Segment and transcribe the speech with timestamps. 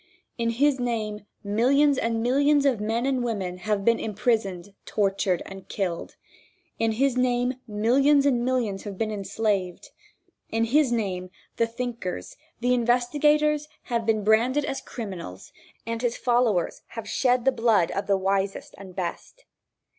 [0.35, 5.69] In his name millions and millions of men and women have been imprisoned, tortured and
[5.69, 6.15] killed.
[6.79, 9.91] In his name millions and millions have been enslaved.
[10.49, 15.53] In his name the thinkers, the investigators, have been branded as criminals,
[15.85, 19.45] and his followers have shed the blood of the wisest and best.